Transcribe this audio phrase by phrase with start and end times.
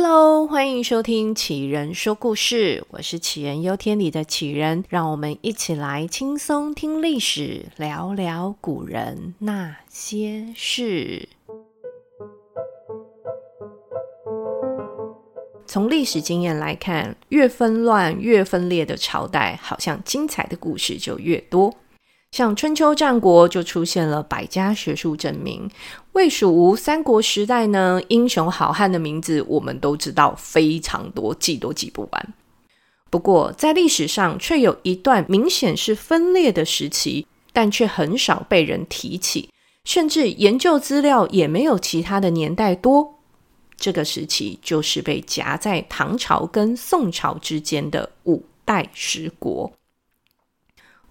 [0.00, 11.28] Hello，欢迎收听杞人说故事，我是杞人忧天里的杞人，让我们一起来轻松听历史，聊聊古人那些事。
[15.66, 21.74] 从历史经验来看，越纷乱、越分裂的朝代，好像精彩的故事就越多。
[22.30, 25.68] 像春秋战国就出现了百家学术争鸣，
[26.12, 32.34] 魏蜀吴三国时代呢，英雄好汉的名字我们都知道非常多，记都记不完。
[33.10, 39.48] 不过在历史上却有一段明显是分裂的时期，但却很少被人提起，
[39.84, 43.14] 甚至研究资料也没有其他的年代多。
[43.78, 49.72] 这个时期就是被夹在唐朝跟宋朝之间的五代十国。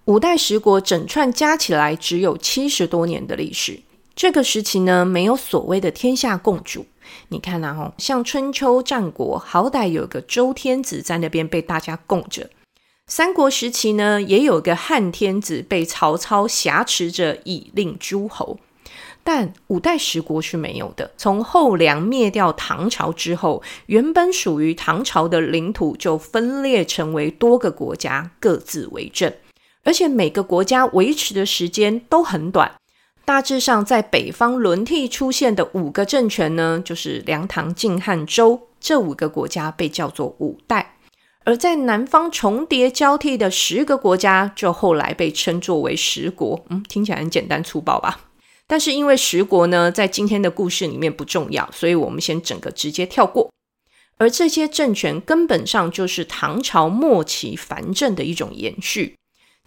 [0.08, 3.82] 五代十国整串加起来只有七十多年的历史。
[4.16, 6.86] 这个时期呢，没有所谓的天下共主。
[7.28, 12.46] 你看啊，像春秋战国，好歹有个周天子在那边被大家供着；
[13.08, 18.58] 三国时期呢，也有个汉天子被曹操挟持着以令诸侯。
[19.26, 21.12] 但五代十国是没有的。
[21.18, 29.34] 从后梁灭掉唐朝之后，原本属于唐朝的领土就分裂成为多个国家，各自为政。
[29.88, 32.70] 而且每个国家维持的时间都很短，
[33.24, 40.88] 大致上在北方轮替出现的五个政权呢，就是梁、唐、晋、汉、周这五个国家被叫做五代；
[41.46, 46.66] 而在南方重叠交替的十个国家，就后来被称作为十国。
[46.68, 48.20] 嗯，听起来很简单粗暴吧？
[48.68, 53.50] 但是因为十国呢，在今天的故事里面不重要，所以我们先整个直接跳过。
[54.18, 59.16] 而这些政权根本上就是唐朝末期藩镇的一种延续。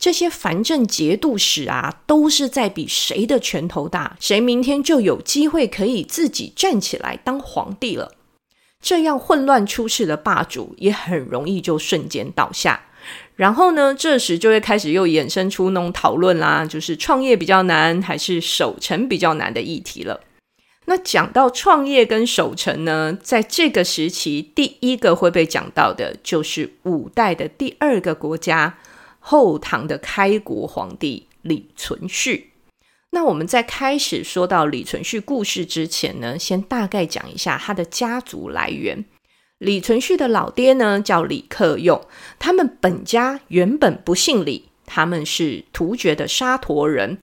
[0.01, 8.13] 这些藩镇节度使啊，都是在比谁的拳头大，谁明天就有机会可以自己站起来当皇帝了。
[8.81, 12.87] 这样混乱出世的霸主，也很容易就瞬间倒下。
[13.37, 20.23] 然后呢，这时就会开始又衍生出那种讨论啦，就是创业比较难，还是守成比较难的议题了。
[20.87, 28.79] 那讲到创业跟守成呢，在这个时期，第一个会被讲到的，就是五代的第二个国家。
[29.21, 32.47] 后唐的开国皇帝李存勖。
[33.11, 39.05] 那我们在开始说到李存勖故事之前呢，先大概讲一下他的家族来源。
[39.59, 42.01] 李存勖的老爹呢叫李克用，
[42.39, 47.19] 他们本家原本不姓李，他们是突厥的沙陀人，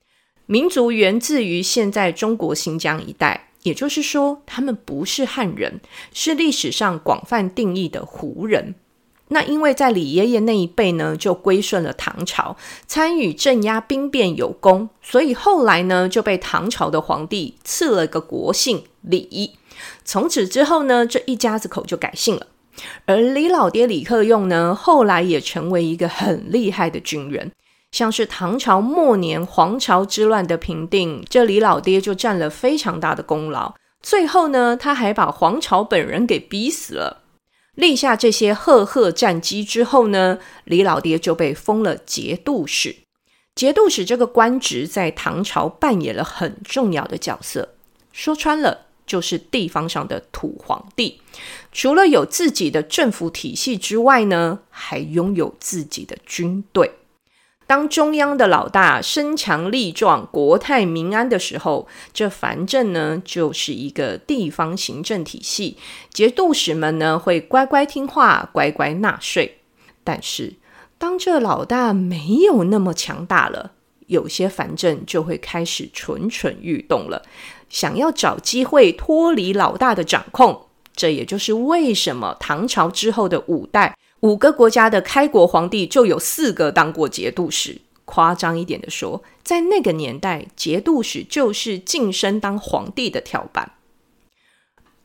[0.46, 5.80] 民族源自于现在中国新疆一带，也就是说，他们不是汉人，
[6.14, 8.76] 是历史上广泛定义的胡人。
[9.30, 12.56] 那因为在李爷爷那一辈呢，就归顺了唐朝，
[12.86, 19.52] 参与镇压兵变有功，所以后来呢就被唐朝的皇帝赐了个国姓李。
[20.06, 22.48] 从此之后呢，这一家子口就改姓了。
[23.06, 27.52] 而李老爹李克用呢，后来也成为一个很厉害的军人，
[27.92, 33.74] 像是唐朝末年黄巢之乱的平定，这李老爹就占了非常大的功劳。
[34.02, 37.24] 最后呢，他还把黄巢本人给逼死了。
[37.78, 42.96] 立下这些赫赫战绩之后呢，李老爹就被封了节度使。
[43.54, 47.76] 节度使这个官职在唐朝扮演了很重要的角色，
[48.12, 51.22] 说穿了就是地方上的土皇帝。
[51.72, 56.92] 除了有自己的政府体系之外呢，还拥有自己的军队。
[57.68, 65.78] 当中央的老大身强力壮、国泰民安的时候，这藩镇呢就是一个地方行政体系，
[66.10, 69.58] 节度使们呢会乖乖听话、乖乖纳税。
[70.06, 70.56] 但是，
[70.98, 73.74] 当这老大没有那么强大了，
[74.06, 77.24] 有些藩镇就会开始蠢蠢欲动了，
[77.68, 80.68] 想要找机会脱离老大的掌控。
[80.96, 83.96] 这也就是为什么唐朝之后的五代。
[84.22, 87.82] 五个国家的开国皇帝就有四个当过节度使。
[88.06, 93.74] 夸张一点的说，在那个年代，节度使就是晋升当皇帝的跳板。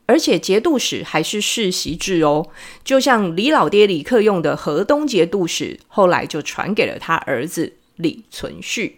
[0.05, 2.47] 而且节度使还是世袭制哦，
[2.83, 8.93] 就像李老爹李克用的河东节度使，后来就传给了他儿子李存勖。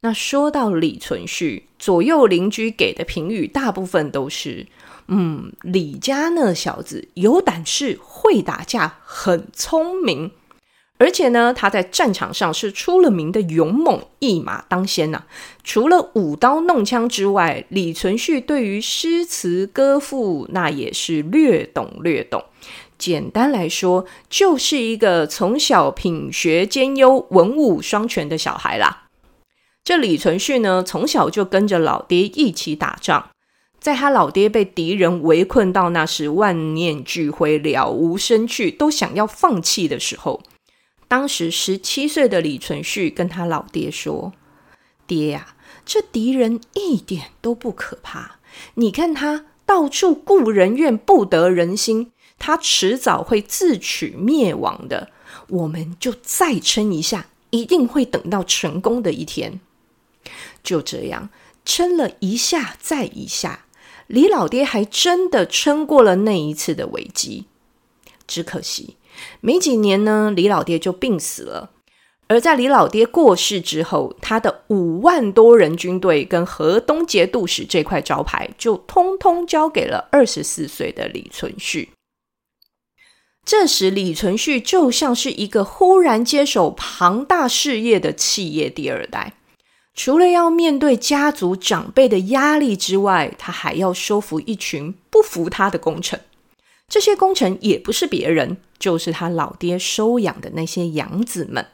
[0.00, 4.66] 那说到李存勖，左右邻居给的评语大部分都是。
[5.12, 10.30] 嗯，李家那小子有胆识，会打架，很聪明，
[10.98, 15.24] 而且呢，他在战场上是出了名的勇猛，一马当先呐、
[15.64, 22.44] 除了舞刀弄枪之外，李存勖对于诗词歌赋那也是略懂略懂。
[22.96, 29.08] 简单来说，就是一个从小品学兼优、文武双全的小孩啦。
[29.82, 33.30] 这李存勖呢，从小就跟着老爹一起打仗。
[33.80, 40.42] 在他老爹被敌人围困到那时万念俱灰、了无生趣，都想要放弃的时候，
[41.08, 44.34] 当时十七岁的李存勖跟他老爹说
[45.08, 45.54] ：“爹呀，
[45.86, 48.38] 这敌人一点都不可怕，
[48.74, 55.10] 你看他到处故人怨，不得人心，他迟早会自取灭亡的。
[55.48, 59.60] 我们就再撑一下，一定会等到成功的一天。”
[60.62, 61.30] 就这样，
[61.64, 63.64] 撑了一下再一下。
[64.10, 67.46] 李老爹还真的撑过了那一次的危机，
[68.26, 68.96] 只可惜
[69.40, 71.70] 没几年呢，李老爹就病死了。
[72.26, 81.90] 而在李老爹过世之后，他的五万多人军队跟河东节度使这块招牌就通通交给了二十四岁的李存勖。
[83.44, 89.34] 这时，李存勖就像是一个忽然接手庞大事业的企业第二代。
[90.02, 96.18] 除了要面对家族长辈的压力之外，他还要收服一群不服他的功臣。
[96.88, 101.66] 这些功臣也不是别人，就是他老爹收养的那些养子们。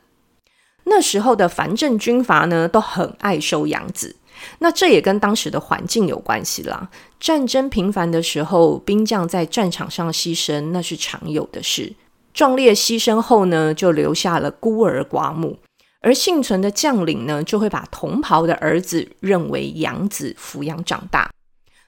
[0.82, 4.16] 那时候的藩镇军阀呢，都很爱收养子。
[4.58, 6.90] 那这也跟当时的环境有关系啦。
[7.20, 11.92] 战争频繁的时候，兵将在战场上牺牲，那是常有的事。
[12.34, 15.60] 壮烈牺牲后呢，就留下了孤儿寡母。
[16.06, 21.28] 而幸存的将领呢，就会把同袍的儿子认为养子抚养长大。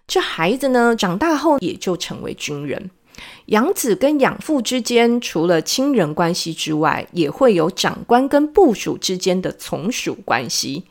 [0.08, 2.90] 这孩子呢，长大后也就成为军人。
[3.46, 10.86] 养子跟养父之间，除了亲人关系之外，也会有长官跟部属之间的从属关系。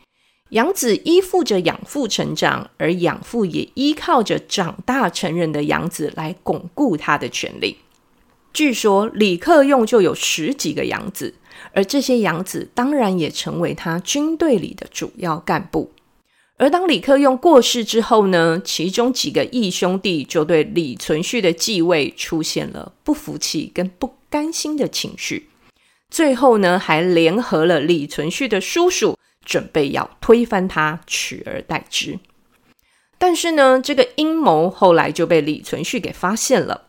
[0.51, 7.75] 养子依附着养父成长，而养父也依靠着长大成人的养子来巩固他的权力。
[8.53, 11.33] 据说李克用就有十几个养子。
[11.73, 15.91] 而这些养子当然也成为他军队里的主要干部。
[16.57, 25.49] 而当李克用过世之后呢，其中几个义兄弟就对李存勖的继位出现了不服气跟不甘心的情绪。
[26.09, 29.15] 最后呢，还联合了李存勖的叔叔，
[29.45, 32.17] 准备要推翻他，取而代之。
[33.19, 36.86] 但是呢，这个阴谋后来就被李存勖给发现了。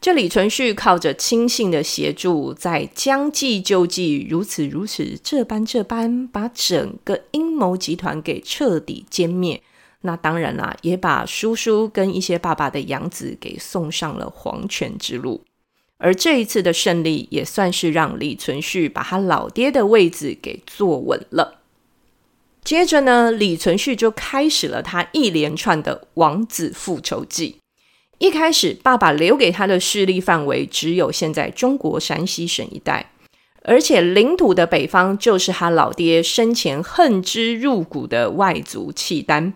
[0.00, 9.62] 这李存勖靠着亲信的协助，在将计就计，如此如此，这般这般，把整个阴谋集团给彻底歼灭。
[10.02, 15.42] 那当然啦，也把叔叔跟一些爸爸的养子给送上了黄泉之路。
[15.98, 21.58] 而这一次的胜利，也算是让李存勖把他老爹的位子给坐稳了。
[22.62, 27.56] 接着呢，李存勖就开始了他一连串的王子复仇记。
[28.18, 33.12] 一开始，爸爸留给他的势力范围只有现在中国山西省一带，
[33.62, 39.54] 而且领土的北方就是他老爹生前恨之入骨的外族契丹，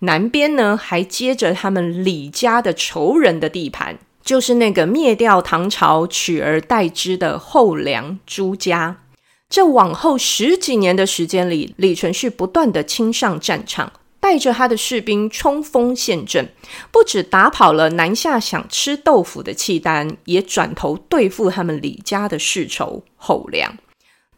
[0.00, 9.02] 南边呢还接着他们李家的仇人的地盘，就是那个灭掉唐朝取而代之的后梁朱家。
[9.48, 13.92] 这往后十几年的时间里，李存勖不断的亲上战场。
[14.20, 16.52] 带着他的士兵冲锋陷阵，
[16.92, 23.78] 不止打跑了南下想吃豆腐的契丹，也转头对付他们李家的世仇后梁，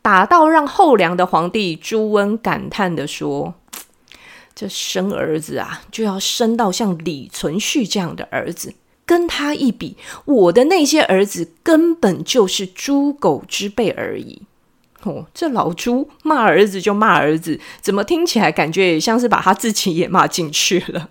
[0.01, 3.55] 打到让后梁的皇帝朱温感叹地说
[4.55, 8.75] ：“这生儿子啊，就要生到像李存勖这样的儿子，
[9.05, 14.43] 跟他一比，我的那些儿子根本就是猪狗之辈而已。”
[15.03, 21.11] 哦，这老朱骂儿子就骂儿子，怎么听起来感觉也像是把他自己也骂进去了？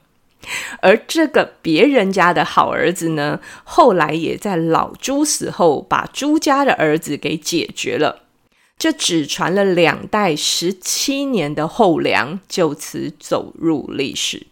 [0.81, 8.23] 而这个别人家的好儿子呢，后来也在老朱死后，把朱家的儿子给解决了。
[8.77, 14.47] 这只传了两代十七年的后梁，就此走入历史。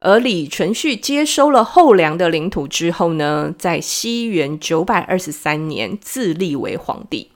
[0.00, 7.30] 而李存勖接收了后梁的领土之后呢，在西元九百二十三年自立为皇帝。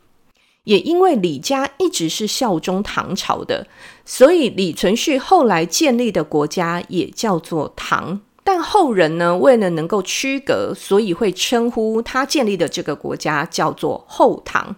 [0.65, 3.67] 也因为李家一直是效忠唐朝的，
[4.05, 8.21] 所以李存勖后来建立的国家也叫做唐。
[8.45, 14.77] 但后人呢，为了能够区隔，所以会称呼他建立的这个国家叫做后唐。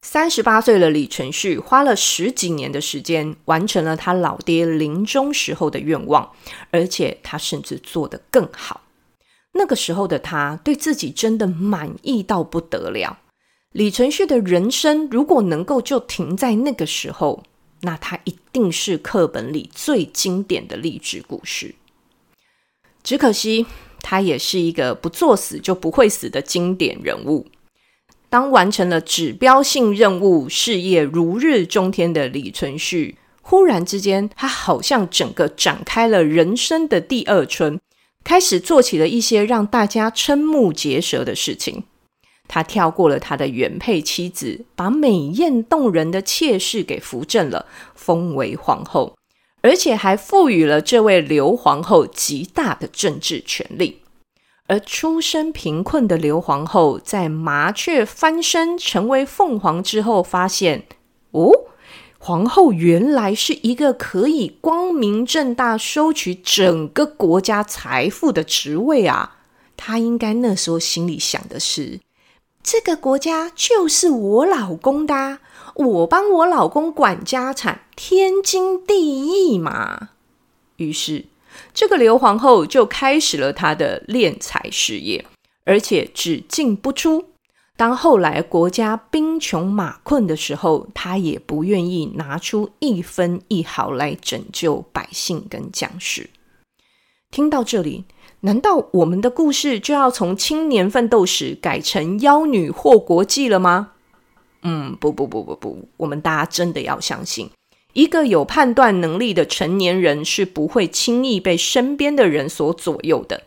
[0.00, 6.32] 三十八岁的李存勖花了十几年的时间，完成了他老爹临终时候的愿望，
[6.70, 8.82] 而且他甚至做得更好。
[9.52, 13.18] 那个时候的他，对自己真的满意到不得了。
[13.78, 17.44] 李存勖的人生如果能够就停在那个时候，
[17.82, 21.76] 那他一定是课本里最经典的励志故事。
[23.04, 23.66] 只可惜，
[24.02, 27.46] 他也是一个不作死就不会死的经典人物。
[28.28, 37.78] 当完成了指标性任务，事业如日中天的李存勖忽然之间，他好像整个展开了人生的第二春，
[38.24, 41.84] 开始做起了一些让大家瞠目结舌的事情。
[42.48, 49.14] 他跳过了他的原配妻子，把美艳动人的妾室给扶正了，封为皇后，
[49.62, 54.00] 而且还赋予了这位刘皇后极大的政治权力。
[54.66, 60.84] 而出身贫困的刘皇后，在麻雀翻身成为凤凰之后，发现
[61.30, 61.50] 哦，
[62.18, 69.38] 皇后原来是一个可以光明正大收取整个国家财富的职位啊！
[69.74, 72.00] 她应该那时候心里想的是：
[72.70, 75.38] 这个国家就是我老公的，
[75.74, 80.10] 我帮我老公管家产，天经地义嘛。
[80.76, 81.24] 于是。
[81.72, 85.24] 这个刘皇后就开始了她的敛财事业，
[85.64, 87.30] 而且只进不出。
[87.74, 96.28] 当后来国家兵穷马困的时候，她也不愿意拿出一分一毫来拯救百姓跟将士。
[97.30, 98.04] 听到这里，
[98.40, 103.90] 难道我们的故事就要从青年奋斗史改成妖女祸国记了吗？
[104.62, 107.50] 嗯，不不不不不，我们大家真的要相信。
[107.94, 113.42] 一个有判断能力的成年人是不会轻易被身边的人所左右的。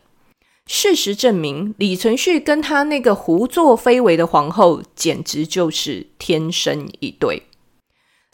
[0.67, 7.43] 事实证明，李存勖跟他那个胡作非为的皇后，简直就是天生一对。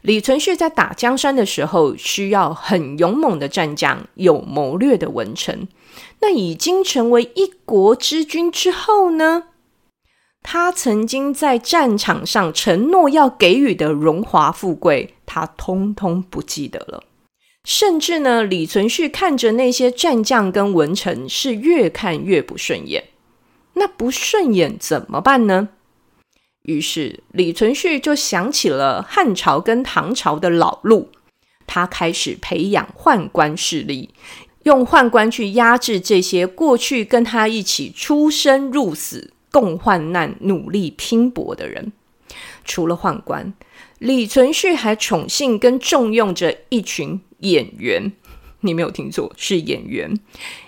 [0.08, 5.68] 李存勖在打江山的时候，需要很勇猛的战将，有谋略的文臣。
[6.22, 9.50] 那已经成为一国之君之后呢？
[10.42, 17.04] 他曾经在战场上承诺要给予的荣华富贵，他通通不记得了。
[17.66, 23.04] 甚至呢，李存勖看着那些战将跟文臣，是越看越不顺眼。
[23.74, 25.68] 那不顺眼怎么办呢？
[26.68, 31.10] 于是李存勖就想起了汉朝跟唐朝的老路，
[31.66, 34.12] 他开始培养宦官势力，
[34.64, 39.34] 用宦官去压制这些过去跟他一起出生入死。
[39.50, 41.94] 共患难、努力拼搏的人，
[42.64, 43.54] 除了宦官，
[43.98, 48.12] 李存勖还宠幸跟重用着一群演员。
[48.60, 50.20] 你没有听错，是演员。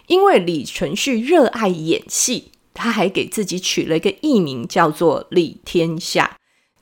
[0.08, 6.38] 因为李存勖热爱演戏，他还给自己取了一个艺名，叫做李天下。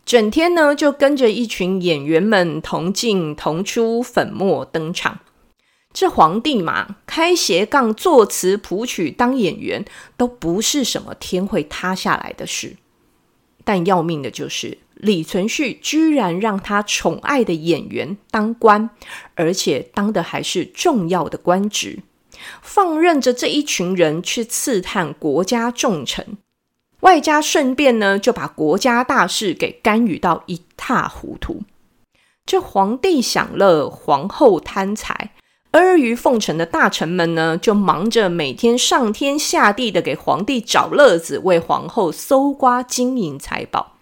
[0.06, 5.22] 整天呢，就跟着一群演员们同进同出，粉墨登场。
[5.92, 9.84] 这皇帝嘛，开斜杠、作词谱曲、当演员，
[10.16, 12.78] 都不是什么天会塌下来的事。
[13.64, 18.92] 但要命的就是，李存勖居然让他宠爱的演员当官，
[19.34, 22.00] 而且当的还是重要的官职，
[22.62, 26.38] 放任着这一群人去刺探国家重臣，
[27.02, 31.62] 外加顺便呢，就把国家大事给干预到一塌糊涂。
[32.46, 35.32] 这皇帝享乐，皇后贪财。
[35.72, 43.97] 阿谀奉承的大臣们呢，就忙着每天上天下地的给皇帝找乐子，为皇后搜刮金银财宝。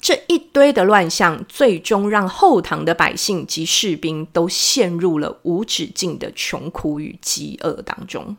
[0.00, 8.38] 这一堆的乱象，最终让后唐的百姓及士兵都陷入了无止境的穷苦与饥饿当中。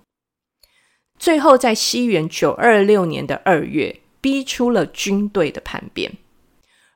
[1.20, 6.14] 最后，在西元九二六年的二月，逼出了军队的叛变。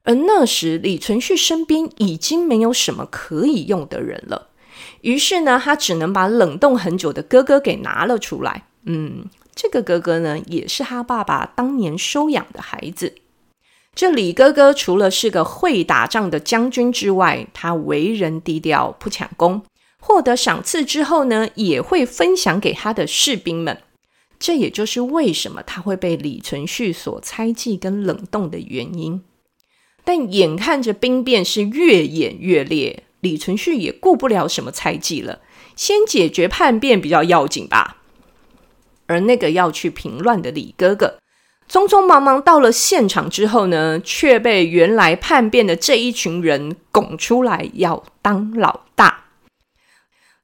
[0.03, 4.50] 而那时，李存勖身边已经没有什么可以用的人了。
[5.01, 8.67] 于是呢，他只能把冷冻很久的哥哥给拿了出来。
[8.86, 13.13] 嗯，这个哥哥呢，也是他爸爸当年收养的孩子。
[13.95, 19.63] 这李哥哥除了是个会打仗的将军之外，他为人低调，不抢功。
[19.99, 23.81] 获得赏赐之后呢，也会分享给他的士兵们。
[24.37, 29.23] 这也就是为什么他会被李存勖所猜忌跟冷冻的原因。
[30.03, 33.03] 但眼看着兵变是越演越烈。
[33.21, 35.39] 李存勖也顾不了什么猜忌了，
[35.75, 38.03] 先解决叛变比较要紧吧。
[39.07, 41.17] 而那个要去平乱的李哥哥，
[41.69, 49.25] 匆匆忙忙到了现场之后呢，却被原来叛变的这一群人拱出来要当老大。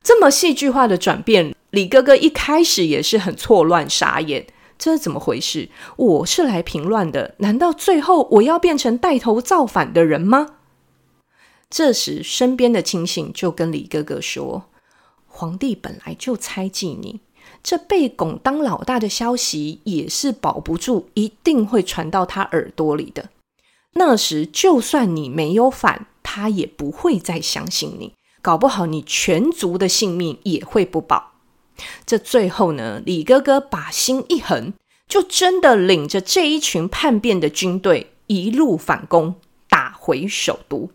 [0.04, 4.48] 这么戏剧化的转变，李哥哥一开始也是很错乱傻眼，
[4.80, 5.70] 这是怎么回事？
[5.96, 10.56] 我是来平乱的，难道最后我要变成带头造反的人吗？
[11.70, 14.66] 这时，身边的亲信就跟李哥哥说
[15.28, 17.22] ：“皇帝本来就猜忌你，
[17.64, 23.30] 这被拱当老大的消息也是保不住，一定会传到他耳朵里的。
[23.94, 31.34] 那时，就算你没有反，他也不会再相信你，搞不好你全族的性命也会不保。
[32.06, 34.74] 这最后呢，李哥哥把心一横，
[35.08, 39.36] 就真的领着这一群叛变的军队，一路反攻，
[39.68, 40.90] 打回首都。”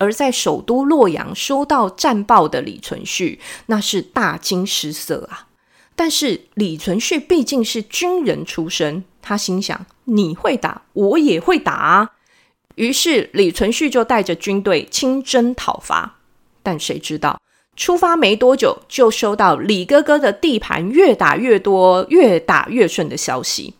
[0.00, 5.46] 而在首都洛阳收到战报的李存勖，那是大惊失色啊。
[5.94, 12.10] 但是李存勖毕竟是军人出身，他心想：你会打，我也会打啊。
[12.76, 16.16] 于是李存勖就带着军队亲征讨伐。
[16.62, 17.38] 但谁知道，
[17.76, 23.74] 出发没多久，就收到李哥哥的地盘越打越多、越打越顺的消息。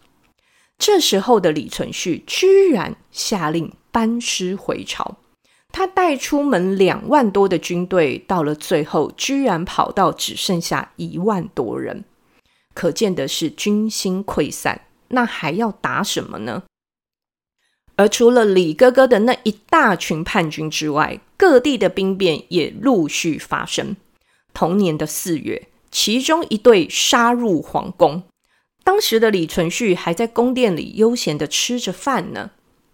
[0.78, 5.16] 这时候的李存勖居然下令班师回朝，
[5.72, 12.04] 他带出门两万多的军队，到了最后居然跑到只剩下一万多人，
[12.74, 16.64] 可见的是军心溃散，那还要打什么呢？
[17.96, 23.94] 而除了李哥哥的那一大群叛军之外，各地的兵变也陆续发生。
[24.54, 28.22] 同年的四月，其中一队杀入皇宫。
[28.82, 32.50] 当时的李存勖还在宫殿里悠闲的吃着饭呢，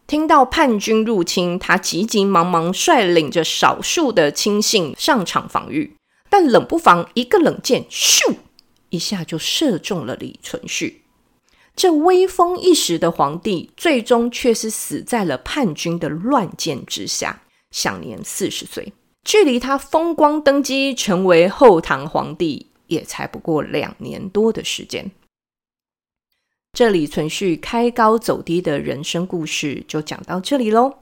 [0.06, 5.96] 听到叛军入侵，他急急忙忙率领着少数的亲信上场防御，
[6.30, 8.36] 但冷不防一个冷箭，咻，
[8.90, 11.02] 一下就射中了李存勖。
[11.74, 18.92] 这威风一时的皇帝，最终却是死在了叛军的乱箭之下，享年四十岁。
[19.24, 25.10] 距离他风光登基成为后唐皇帝，也才不过两年多的时间。
[26.76, 30.92] 这李存勖开高走低的人生故事就讲到这里喽。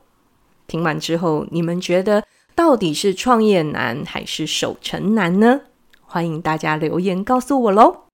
[0.68, 2.22] 听完之后，你们觉得
[2.54, 5.62] 到底是创业难还是守成难呢？
[6.00, 8.04] 欢迎大家留言告诉我喽。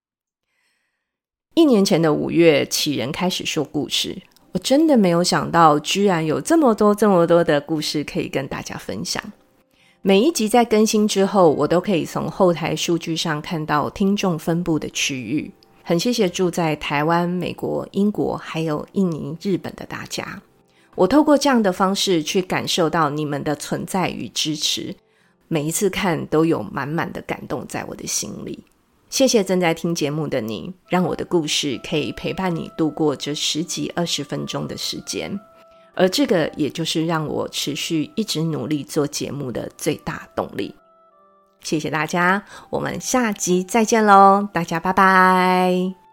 [1.55, 9.23] 一年前的五月，杞人开始说故事，我真的没有想到，居然有这么多、这么多的故事可以跟大家分享。
[10.01, 15.51] 每一集在更新之后，我都可以从后台数据上看到听众分布的区域。
[15.83, 20.41] 很谢谢住在台湾、美国、英国，还有印尼、日本的大家。
[20.95, 24.95] 我透过这样的方式去感受到你们的存在与支持，
[25.49, 28.63] 每一次看都有满满的感动在我的心里。
[29.09, 35.41] 谢谢正在听节目的你，让我的故事可以陪伴你度过这十几二十分钟的时间，
[35.95, 40.73] 而这个也就是让我持续一直努力做节目的最大动力。
[41.63, 44.49] 谢谢大家，我们下集再见喽！
[44.53, 46.10] 大家拜拜。